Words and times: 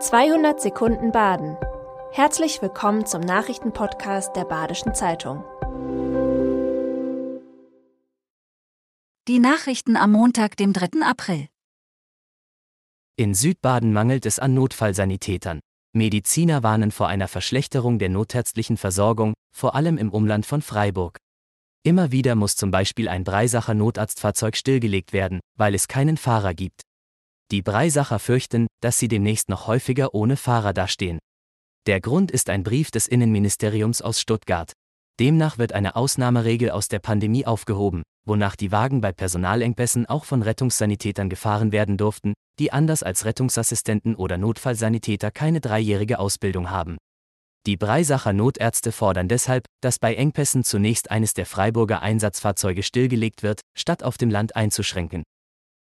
200 0.00 0.60
Sekunden 0.60 1.10
Baden. 1.10 1.56
Herzlich 2.12 2.62
willkommen 2.62 3.04
zum 3.04 3.20
Nachrichtenpodcast 3.20 4.36
der 4.36 4.44
Badischen 4.44 4.94
Zeitung. 4.94 5.42
Die 9.26 9.40
Nachrichten 9.40 9.96
am 9.96 10.12
Montag, 10.12 10.56
dem 10.56 10.72
3. 10.72 11.02
April. 11.02 11.48
In 13.16 13.34
Südbaden 13.34 13.92
mangelt 13.92 14.24
es 14.24 14.38
an 14.38 14.54
Notfallsanitätern. 14.54 15.58
Mediziner 15.92 16.62
warnen 16.62 16.92
vor 16.92 17.08
einer 17.08 17.26
Verschlechterung 17.26 17.98
der 17.98 18.08
notärztlichen 18.08 18.76
Versorgung, 18.76 19.34
vor 19.52 19.74
allem 19.74 19.98
im 19.98 20.12
Umland 20.12 20.46
von 20.46 20.62
Freiburg. 20.62 21.18
Immer 21.82 22.12
wieder 22.12 22.36
muss 22.36 22.54
zum 22.54 22.70
Beispiel 22.70 23.08
ein 23.08 23.24
Breisacher 23.24 23.74
Notarztfahrzeug 23.74 24.56
stillgelegt 24.56 25.12
werden, 25.12 25.40
weil 25.56 25.74
es 25.74 25.88
keinen 25.88 26.16
Fahrer 26.16 26.54
gibt. 26.54 26.82
Die 27.50 27.62
Breisacher 27.62 28.18
fürchten, 28.18 28.66
dass 28.82 28.98
sie 28.98 29.08
demnächst 29.08 29.48
noch 29.48 29.66
häufiger 29.66 30.14
ohne 30.14 30.36
Fahrer 30.36 30.74
dastehen. 30.74 31.18
Der 31.86 32.00
Grund 32.00 32.30
ist 32.30 32.50
ein 32.50 32.62
Brief 32.62 32.90
des 32.90 33.06
Innenministeriums 33.06 34.02
aus 34.02 34.20
Stuttgart. 34.20 34.72
Demnach 35.18 35.56
wird 35.56 35.72
eine 35.72 35.96
Ausnahmeregel 35.96 36.70
aus 36.70 36.88
der 36.88 36.98
Pandemie 36.98 37.46
aufgehoben, 37.46 38.02
wonach 38.26 38.54
die 38.54 38.70
Wagen 38.70 39.00
bei 39.00 39.12
Personalengpässen 39.12 40.04
auch 40.04 40.26
von 40.26 40.42
Rettungssanitätern 40.42 41.30
gefahren 41.30 41.72
werden 41.72 41.96
durften, 41.96 42.34
die 42.58 42.70
anders 42.70 43.02
als 43.02 43.24
Rettungsassistenten 43.24 44.14
oder 44.14 44.36
Notfallsanitäter 44.36 45.30
keine 45.30 45.62
dreijährige 45.62 46.18
Ausbildung 46.18 46.70
haben. 46.70 46.98
Die 47.66 47.78
Breisacher 47.78 48.34
Notärzte 48.34 48.92
fordern 48.92 49.28
deshalb, 49.28 49.64
dass 49.80 49.98
bei 49.98 50.14
Engpässen 50.14 50.64
zunächst 50.64 51.10
eines 51.10 51.32
der 51.32 51.46
Freiburger 51.46 52.02
Einsatzfahrzeuge 52.02 52.82
stillgelegt 52.82 53.42
wird, 53.42 53.62
statt 53.76 54.02
auf 54.02 54.18
dem 54.18 54.30
Land 54.30 54.54
einzuschränken. 54.54 55.24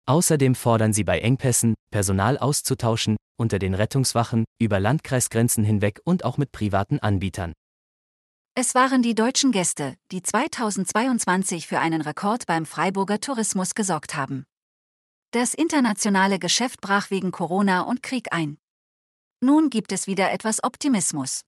Außerdem 0.08 0.54
fordern 0.56 0.94
sie 0.94 1.04
bei 1.04 1.20
Engpässen, 1.20 1.74
Personal 1.92 2.38
auszutauschen, 2.38 3.18
unter 3.38 3.60
den 3.60 3.74
Rettungswachen, 3.74 4.46
über 4.60 4.80
Landkreisgrenzen 4.80 5.64
hinweg 5.64 6.00
und 6.06 6.24
auch 6.24 6.38
mit 6.38 6.52
privaten 6.52 7.00
Anbietern. 7.00 7.54
Es 8.56 8.76
waren 8.76 9.02
die 9.02 9.16
deutschen 9.16 9.52
Gäste, 9.52 9.96
die 10.12 10.22
2022 10.22 11.68
für 11.68 11.80
einen 11.80 12.02
Rekord 12.02 12.46
beim 12.46 12.66
Freiburger 12.66 13.20
Tourismus 13.20 13.76
gesorgt 13.76 14.16
haben. 14.16 14.46
Das 15.32 15.54
internationale 15.54 16.40
Geschäft 16.40 16.80
brach 16.80 17.10
wegen 17.10 17.32
Corona 17.32 17.82
und 17.82 18.02
Krieg 18.02 18.32
ein. 18.32 18.58
Nun 19.42 19.70
gibt 19.70 19.92
es 19.92 20.08
wieder 20.08 20.32
etwas 20.32 20.64
Optimismus. 20.64 21.42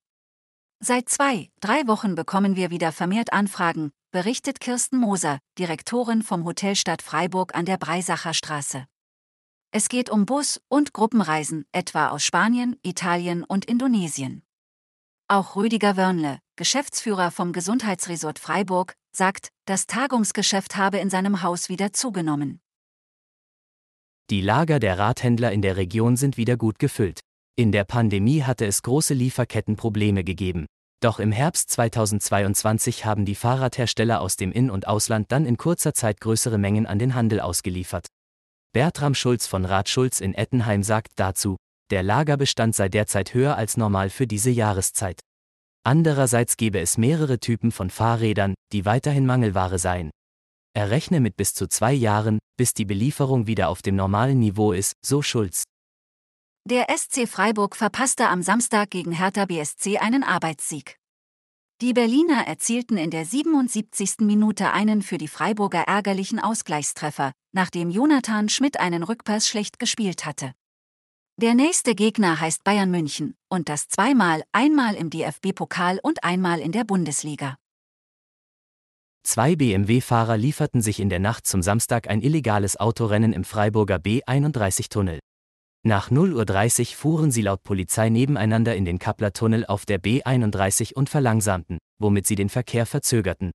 Seit 0.80 1.08
zwei, 1.08 1.50
drei 1.60 1.88
Wochen 1.88 2.14
bekommen 2.14 2.54
wir 2.54 2.70
wieder 2.70 2.92
vermehrt 2.92 3.32
Anfragen, 3.32 3.90
berichtet 4.12 4.60
Kirsten 4.60 4.98
Moser, 4.98 5.40
Direktorin 5.58 6.22
vom 6.22 6.44
Hotelstadt 6.44 7.02
Freiburg 7.02 7.56
an 7.56 7.64
der 7.64 7.78
Breisacher 7.78 8.32
Straße. 8.32 8.86
Es 9.72 9.88
geht 9.88 10.08
um 10.08 10.24
Bus- 10.24 10.60
und 10.68 10.92
Gruppenreisen, 10.92 11.66
etwa 11.72 12.10
aus 12.10 12.22
Spanien, 12.22 12.76
Italien 12.82 13.42
und 13.42 13.64
Indonesien. 13.64 14.44
Auch 15.26 15.56
Rüdiger 15.56 15.96
Wörnle, 15.96 16.38
Geschäftsführer 16.54 17.32
vom 17.32 17.52
Gesundheitsresort 17.52 18.38
Freiburg, 18.38 18.94
sagt, 19.10 19.48
das 19.64 19.86
Tagungsgeschäft 19.86 20.76
habe 20.76 20.98
in 20.98 21.10
seinem 21.10 21.42
Haus 21.42 21.68
wieder 21.68 21.92
zugenommen. 21.92 22.60
Die 24.30 24.42
Lager 24.42 24.78
der 24.78 24.96
Radhändler 24.96 25.50
in 25.50 25.60
der 25.60 25.76
Region 25.76 26.16
sind 26.16 26.36
wieder 26.36 26.56
gut 26.56 26.78
gefüllt. 26.78 27.20
In 27.58 27.72
der 27.72 27.82
Pandemie 27.82 28.44
hatte 28.44 28.66
es 28.66 28.82
große 28.82 29.14
Lieferkettenprobleme 29.14 30.22
gegeben. 30.22 30.66
Doch 31.02 31.18
im 31.18 31.32
Herbst 31.32 31.70
2022 31.70 33.04
haben 33.04 33.24
die 33.24 33.34
Fahrradhersteller 33.34 34.20
aus 34.20 34.36
dem 34.36 34.52
In- 34.52 34.70
und 34.70 34.86
Ausland 34.86 35.32
dann 35.32 35.44
in 35.44 35.56
kurzer 35.56 35.92
Zeit 35.92 36.20
größere 36.20 36.56
Mengen 36.56 36.86
an 36.86 37.00
den 37.00 37.16
Handel 37.16 37.40
ausgeliefert. 37.40 38.06
Bertram 38.72 39.12
Schulz 39.12 39.48
von 39.48 39.64
Rad 39.64 39.88
Schulz 39.88 40.20
in 40.20 40.34
Ettenheim 40.34 40.84
sagt 40.84 41.14
dazu, 41.16 41.56
der 41.90 42.04
Lagerbestand 42.04 42.76
sei 42.76 42.88
derzeit 42.88 43.34
höher 43.34 43.56
als 43.56 43.76
normal 43.76 44.10
für 44.10 44.28
diese 44.28 44.50
Jahreszeit. 44.50 45.18
Andererseits 45.84 46.58
gebe 46.58 46.78
es 46.78 46.96
mehrere 46.96 47.40
Typen 47.40 47.72
von 47.72 47.90
Fahrrädern, 47.90 48.54
die 48.72 48.84
weiterhin 48.84 49.26
Mangelware 49.26 49.80
seien. 49.80 50.12
Er 50.76 50.90
rechne 50.90 51.18
mit 51.18 51.36
bis 51.36 51.54
zu 51.54 51.66
zwei 51.66 51.92
Jahren, 51.92 52.38
bis 52.56 52.72
die 52.72 52.84
Belieferung 52.84 53.48
wieder 53.48 53.68
auf 53.68 53.82
dem 53.82 53.96
normalen 53.96 54.38
Niveau 54.38 54.70
ist, 54.70 54.92
so 55.04 55.22
Schulz. 55.22 55.64
Der 56.70 56.88
SC 56.94 57.26
Freiburg 57.26 57.74
verpasste 57.76 58.28
am 58.28 58.42
Samstag 58.42 58.90
gegen 58.90 59.12
Hertha 59.12 59.46
BSC 59.46 59.96
einen 59.96 60.22
Arbeitssieg. 60.22 60.98
Die 61.80 61.94
Berliner 61.94 62.46
erzielten 62.46 62.98
in 62.98 63.10
der 63.10 63.24
77. 63.24 64.16
Minute 64.18 64.70
einen 64.70 65.00
für 65.00 65.16
die 65.16 65.28
Freiburger 65.28 65.84
ärgerlichen 65.84 66.38
Ausgleichstreffer, 66.38 67.32
nachdem 67.52 67.88
Jonathan 67.88 68.50
Schmidt 68.50 68.78
einen 68.78 69.02
Rückpass 69.02 69.48
schlecht 69.48 69.78
gespielt 69.78 70.26
hatte. 70.26 70.52
Der 71.40 71.54
nächste 71.54 71.94
Gegner 71.94 72.38
heißt 72.38 72.64
Bayern 72.64 72.90
München 72.90 73.34
und 73.48 73.70
das 73.70 73.88
zweimal, 73.88 74.42
einmal 74.52 74.94
im 74.94 75.08
DFB-Pokal 75.08 76.00
und 76.02 76.22
einmal 76.22 76.60
in 76.60 76.72
der 76.72 76.84
Bundesliga. 76.84 77.56
Zwei 79.22 79.56
BMW-Fahrer 79.56 80.36
lieferten 80.36 80.82
sich 80.82 81.00
in 81.00 81.08
der 81.08 81.18
Nacht 81.18 81.46
zum 81.46 81.62
Samstag 81.62 82.10
ein 82.10 82.20
illegales 82.20 82.78
Autorennen 82.78 83.32
im 83.32 83.44
Freiburger 83.44 83.96
B31-Tunnel. 83.96 85.20
Nach 85.88 86.10
0.30 86.10 86.80
Uhr 86.80 86.96
fuhren 86.96 87.30
sie 87.30 87.40
laut 87.40 87.62
Polizei 87.62 88.10
nebeneinander 88.10 88.76
in 88.76 88.84
den 88.84 88.98
Kappler-Tunnel 88.98 89.64
auf 89.64 89.86
der 89.86 89.98
B31 89.98 90.92
und 90.92 91.08
verlangsamten, 91.08 91.78
womit 91.98 92.26
sie 92.26 92.34
den 92.34 92.50
Verkehr 92.50 92.84
verzögerten. 92.84 93.52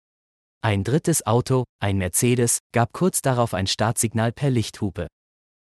Ein 0.63 0.83
drittes 0.83 1.27
Auto, 1.27 1.66
ein 1.79 1.99
Mercedes, 1.99 2.57
gab 2.71 2.91
kurz 2.91 3.21
darauf 3.21 3.53
ein 3.53 3.67
Startsignal 3.67 4.31
per 4.31 4.49
Lichthupe. 4.49 5.09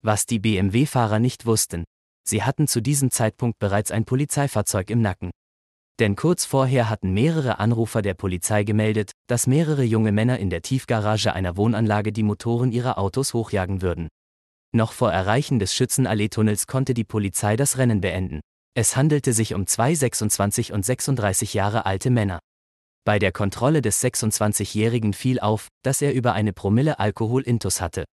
Was 0.04 0.26
die 0.26 0.40
BMW-Fahrer 0.40 1.20
nicht 1.20 1.46
wussten, 1.46 1.84
sie 2.26 2.44
hatten 2.44 2.70
zu 2.70 2.80
diesem 2.80 3.12
Zeitpunkt 3.12 3.60
bereits 3.60 3.92
ein 3.92 4.06
Polizeifahrzeug 4.06 4.90
im 4.90 5.02
Nacken. 5.02 5.32
Denn 6.00 6.16
kurz 6.16 6.46
vorher 6.46 6.90
hatten 6.90 7.14
mehrere 7.14 7.60
Anrufer 7.60 8.02
der 8.02 8.14
Polizei 8.14 8.64
gemeldet, 8.64 9.12
dass 9.28 9.48
mehrere 9.48 9.84
junge 9.84 10.14
Männer 10.14 10.40
in 10.40 10.50
der 10.50 10.62
Tiefgarage 10.62 11.34
einer 11.34 11.58
Wohnanlage 11.58 12.14
die 12.14 12.24
Motoren 12.24 12.72
ihrer 12.72 12.98
Autos 12.98 13.34
hochjagen 13.34 13.82
würden. 13.82 14.08
Noch 14.76 14.92
vor 14.92 15.12
Erreichen 15.12 15.60
des 15.60 15.76
Schützenallee-Tunnels 15.76 16.66
konnte 16.66 16.96
die 16.96 17.04
Polizei 17.04 17.56
das 17.56 17.78
Rennen 17.78 18.02
beenden. 18.02 18.42
Es 18.76 18.98
handelte 18.98 19.32
sich 19.32 19.54
um 19.54 19.68
zwei 19.68 19.94
26 19.94 20.74
und 20.74 20.84
36 20.84 21.54
Jahre 21.54 21.86
alte 21.86 22.10
Männer. 22.10 22.40
Bei 23.06 23.20
der 23.20 23.32
Kontrolle 23.32 23.84
des 23.84 24.04
26-Jährigen 24.04 25.14
fiel 25.14 25.40
auf, 25.40 25.68
dass 25.84 26.02
er 26.02 26.14
über 26.14 26.34
eine 26.34 26.54
Promille 26.54 26.98
Alkohol-Intus 26.98 27.82
hatte. 27.82 28.06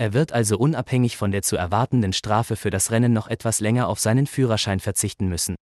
Er 0.00 0.12
wird 0.12 0.32
also 0.32 0.58
unabhängig 0.58 1.16
von 1.16 1.30
der 1.30 1.42
zu 1.42 1.54
erwartenden 1.56 2.12
Strafe 2.12 2.56
für 2.56 2.70
das 2.70 2.90
Rennen 2.90 3.12
noch 3.12 3.28
etwas 3.28 3.60
länger 3.60 3.86
auf 3.86 4.00
seinen 4.00 4.26
Führerschein 4.26 4.80
verzichten 4.80 5.28
müssen. 5.28 5.54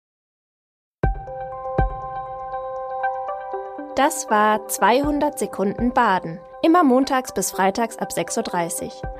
Das 3.94 4.30
war 4.30 4.66
200 4.68 5.38
Sekunden 5.38 5.92
Baden. 5.92 6.38
Immer 6.62 6.82
montags 6.82 7.34
bis 7.34 7.50
freitags 7.50 7.98
ab 7.98 8.12
6.30 8.12 8.86
Uhr. 8.86 9.19